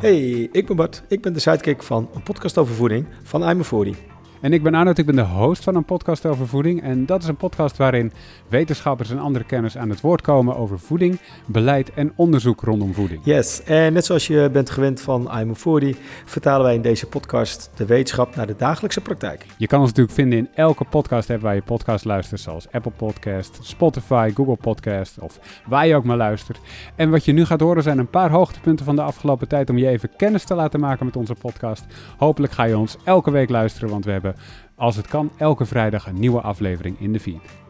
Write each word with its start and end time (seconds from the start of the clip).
Hey, 0.00 0.48
ik 0.52 0.66
ben 0.66 0.76
Bart. 0.76 1.02
Ik 1.08 1.20
ben 1.20 1.32
de 1.32 1.40
sidekick 1.40 1.82
van 1.82 2.08
een 2.14 2.22
podcast 2.22 2.58
over 2.58 2.74
voeding 2.74 3.06
van 3.22 3.48
I'm 3.48 3.64
40. 3.64 4.15
En 4.46 4.52
ik 4.52 4.62
ben 4.62 4.74
Arnold, 4.74 4.98
ik 4.98 5.06
ben 5.06 5.16
de 5.16 5.22
host 5.22 5.64
van 5.64 5.74
een 5.74 5.84
podcast 5.84 6.26
over 6.26 6.48
voeding. 6.48 6.82
En 6.82 7.06
dat 7.06 7.22
is 7.22 7.28
een 7.28 7.36
podcast 7.36 7.76
waarin 7.76 8.12
wetenschappers 8.48 9.10
en 9.10 9.18
andere 9.18 9.44
kenners 9.44 9.76
aan 9.76 9.90
het 9.90 10.00
woord 10.00 10.20
komen 10.20 10.56
over 10.56 10.78
voeding, 10.78 11.20
beleid 11.46 11.94
en 11.94 12.12
onderzoek 12.16 12.60
rondom 12.60 12.94
voeding. 12.94 13.20
Yes, 13.24 13.62
en 13.62 13.92
net 13.92 14.04
zoals 14.04 14.26
je 14.26 14.48
bent 14.52 14.70
gewend 14.70 15.00
van 15.00 15.30
I'm 15.38 15.56
40, 15.56 15.96
vertalen 16.24 16.64
wij 16.64 16.74
in 16.74 16.82
deze 16.82 17.06
podcast 17.06 17.70
de 17.76 17.86
wetenschap 17.86 18.36
naar 18.36 18.46
de 18.46 18.56
dagelijkse 18.56 19.00
praktijk. 19.00 19.46
Je 19.58 19.66
kan 19.66 19.80
ons 19.80 19.88
natuurlijk 19.88 20.16
vinden 20.16 20.38
in 20.38 20.48
elke 20.54 20.84
podcast 20.84 21.30
app 21.30 21.42
waar 21.42 21.54
je 21.54 21.62
podcast 21.62 22.04
luistert, 22.04 22.40
zoals 22.40 22.66
Apple 22.70 22.92
Podcast, 22.96 23.58
Spotify, 23.62 24.30
Google 24.34 24.56
Podcast 24.56 25.18
of 25.18 25.62
waar 25.68 25.86
je 25.86 25.94
ook 25.94 26.04
maar 26.04 26.16
luistert. 26.16 26.58
En 26.96 27.10
wat 27.10 27.24
je 27.24 27.32
nu 27.32 27.44
gaat 27.44 27.60
horen 27.60 27.82
zijn 27.82 27.98
een 27.98 28.10
paar 28.10 28.30
hoogtepunten 28.30 28.84
van 28.84 28.96
de 28.96 29.02
afgelopen 29.02 29.48
tijd 29.48 29.70
om 29.70 29.78
je 29.78 29.88
even 29.88 30.10
kennis 30.16 30.44
te 30.44 30.54
laten 30.54 30.80
maken 30.80 31.06
met 31.06 31.16
onze 31.16 31.34
podcast. 31.34 31.84
Hopelijk 32.16 32.52
ga 32.52 32.64
je 32.64 32.78
ons 32.78 32.96
elke 33.04 33.30
week 33.30 33.50
luisteren, 33.50 33.88
want 33.88 34.04
we 34.04 34.10
hebben 34.10 34.35
als 34.74 34.96
het 34.96 35.06
kan, 35.06 35.30
elke 35.36 35.66
vrijdag 35.66 36.06
een 36.06 36.20
nieuwe 36.20 36.40
aflevering 36.40 37.00
in 37.00 37.12
de 37.12 37.20
feed. 37.20 37.65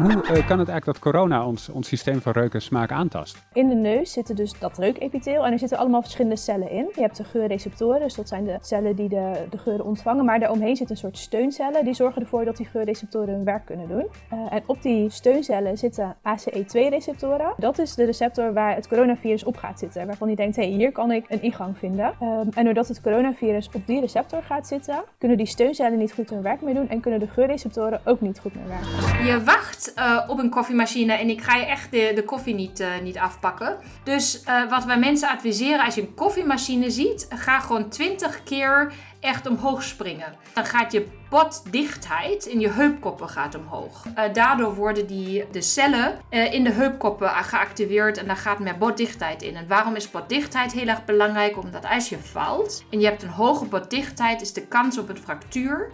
Hoe 0.00 0.10
uh, 0.10 0.22
kan 0.22 0.58
het 0.58 0.68
eigenlijk 0.68 0.84
dat 0.84 0.98
corona 0.98 1.46
ons, 1.46 1.68
ons 1.68 1.88
systeem 1.88 2.20
van 2.20 2.32
reuk 2.32 2.54
en 2.54 2.62
smaak 2.62 2.90
aantast? 2.90 3.38
In 3.52 3.68
de 3.68 3.74
neus 3.74 4.12
zitten 4.12 4.36
dus 4.36 4.58
dat 4.58 4.78
reukepitheel 4.78 5.44
en 5.44 5.52
er 5.52 5.58
zitten 5.58 5.78
allemaal 5.78 6.00
verschillende 6.02 6.36
cellen 6.36 6.70
in. 6.70 6.90
Je 6.94 7.00
hebt 7.00 7.16
de 7.16 7.24
geurreceptoren, 7.24 8.00
dus 8.00 8.14
dat 8.14 8.28
zijn 8.28 8.44
de 8.44 8.58
cellen 8.60 8.96
die 8.96 9.08
de, 9.08 9.46
de 9.50 9.58
geuren 9.58 9.84
ontvangen. 9.84 10.24
Maar 10.24 10.38
daaromheen 10.38 10.76
zitten 10.76 10.94
een 10.96 11.02
soort 11.02 11.18
steuncellen, 11.18 11.84
die 11.84 11.94
zorgen 11.94 12.22
ervoor 12.22 12.44
dat 12.44 12.56
die 12.56 12.66
geurreceptoren 12.66 13.34
hun 13.34 13.44
werk 13.44 13.66
kunnen 13.66 13.88
doen. 13.88 14.06
Uh, 14.32 14.52
en 14.52 14.62
op 14.66 14.82
die 14.82 15.10
steuncellen 15.10 15.78
zitten 15.78 16.16
ACE2-receptoren. 16.16 17.54
Dat 17.56 17.78
is 17.78 17.94
de 17.94 18.04
receptor 18.04 18.52
waar 18.52 18.74
het 18.74 18.88
coronavirus 18.88 19.44
op 19.44 19.56
gaat 19.56 19.78
zitten. 19.78 20.06
Waarvan 20.06 20.28
je 20.28 20.36
denkt, 20.36 20.56
hé, 20.56 20.62
hey, 20.62 20.72
hier 20.72 20.92
kan 20.92 21.10
ik 21.10 21.24
een 21.28 21.42
ingang 21.42 21.78
vinden. 21.78 22.14
Um, 22.22 22.48
en 22.54 22.64
doordat 22.64 22.88
het 22.88 23.00
coronavirus 23.00 23.68
op 23.72 23.86
die 23.86 24.00
receptor 24.00 24.42
gaat 24.42 24.66
zitten, 24.66 25.02
kunnen 25.18 25.36
die 25.36 25.46
steuncellen 25.46 25.98
niet 25.98 26.12
goed 26.12 26.30
hun 26.30 26.42
werk 26.42 26.60
meer 26.60 26.74
doen 26.74 26.88
en 26.88 27.00
kunnen 27.00 27.20
de 27.20 27.28
geurreceptoren 27.28 28.00
ook 28.04 28.20
niet 28.20 28.38
goed 28.38 28.54
meer 28.54 28.68
werken. 28.68 29.24
Je 29.24 29.42
wacht 29.44 29.89
uh, 29.96 30.24
op 30.26 30.38
een 30.38 30.50
koffiemachine 30.50 31.12
en 31.12 31.28
ik 31.28 31.42
ga 31.42 31.56
je 31.56 31.66
echt 31.66 31.90
de, 31.90 32.12
de 32.14 32.24
koffie 32.24 32.54
niet, 32.54 32.80
uh, 32.80 32.88
niet 33.02 33.18
afpakken. 33.18 33.76
Dus 34.04 34.42
uh, 34.48 34.70
wat 34.70 34.84
wij 34.84 34.98
mensen 34.98 35.28
adviseren 35.28 35.84
als 35.84 35.94
je 35.94 36.00
een 36.00 36.14
koffiemachine 36.14 36.90
ziet, 36.90 37.26
ga 37.28 37.60
gewoon 37.60 37.88
20 37.88 38.42
keer 38.42 38.92
echt 39.20 39.46
omhoog 39.46 39.82
springen. 39.82 40.34
Dan 40.54 40.64
gaat 40.64 40.92
je 40.92 41.06
botdichtheid 41.28 42.46
in 42.46 42.60
je 42.60 42.68
heupkoppen 42.68 43.28
gaat 43.28 43.54
omhoog. 43.54 44.02
daardoor 44.32 44.74
worden 44.74 45.06
die, 45.06 45.44
de 45.52 45.60
cellen 45.60 46.18
in 46.28 46.64
de 46.64 46.70
heupkoppen 46.70 47.28
geactiveerd 47.28 48.18
en 48.18 48.26
daar 48.26 48.36
gaat 48.36 48.58
meer 48.58 48.78
botdichtheid 48.78 49.42
in. 49.42 49.56
En 49.56 49.68
waarom 49.68 49.94
is 49.94 50.10
botdichtheid 50.10 50.72
heel 50.72 50.86
erg 50.86 51.04
belangrijk? 51.04 51.58
Omdat 51.58 51.84
als 51.84 52.08
je 52.08 52.18
valt 52.18 52.84
en 52.90 53.00
je 53.00 53.06
hebt 53.06 53.22
een 53.22 53.28
hoge 53.28 53.64
botdichtheid, 53.64 54.40
is 54.40 54.52
de 54.52 54.66
kans 54.66 54.98
op 54.98 55.08
een 55.08 55.18
fractuur 55.18 55.90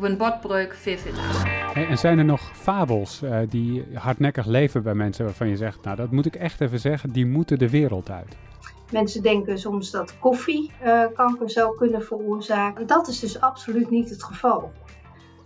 of 0.00 0.08
een 0.08 0.16
botbreuk 0.16 0.76
Hey, 1.72 1.86
en 1.86 1.98
zijn 1.98 2.18
er 2.18 2.24
nog 2.24 2.50
fabels 2.56 3.22
uh, 3.22 3.38
die 3.48 3.84
hardnekkig 3.94 4.46
leven 4.46 4.82
bij 4.82 4.94
mensen 4.94 5.24
waarvan 5.24 5.48
je 5.48 5.56
zegt, 5.56 5.84
nou 5.84 5.96
dat 5.96 6.10
moet 6.10 6.26
ik 6.26 6.34
echt 6.34 6.60
even 6.60 6.80
zeggen, 6.80 7.12
die 7.12 7.26
moeten 7.26 7.58
de 7.58 7.70
wereld 7.70 8.10
uit? 8.10 8.36
Mensen 8.92 9.22
denken 9.22 9.58
soms 9.58 9.90
dat 9.90 10.18
koffie 10.18 10.70
uh, 10.84 11.04
kanker 11.14 11.50
zou 11.50 11.76
kunnen 11.76 12.02
veroorzaken. 12.02 12.86
Dat 12.86 13.08
is 13.08 13.20
dus 13.20 13.40
absoluut 13.40 13.90
niet 13.90 14.10
het 14.10 14.22
geval. 14.22 14.72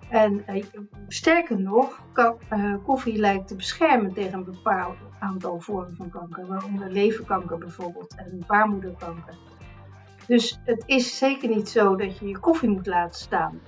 En 0.09 0.45
uh, 0.49 0.65
sterker 1.09 1.61
nog, 1.61 2.03
kan, 2.13 2.35
koffie 2.85 3.19
lijkt 3.19 3.49
te 3.49 3.55
beschermen 3.55 4.13
tegen 4.13 4.39
een 4.39 4.45
bepaald 4.45 4.97
aantal 5.19 5.61
vormen 5.61 5.97
van 5.97 6.11
kanker, 6.11 6.47
waaronder 6.47 6.91
leverkanker 6.91 7.59
bijvoorbeeld 7.59 8.15
en 8.17 8.45
baarmoederkanker. 8.47 9.35
Dus 10.27 10.61
het 10.65 10.83
is 10.87 11.19
zeker 11.19 11.49
niet 11.49 11.69
zo 11.69 11.97
dat 11.97 12.19
je 12.19 12.29
je 12.29 12.39
koffie 12.39 12.69
moet 12.69 12.87
laten 12.87 13.21
staan. 13.21 13.61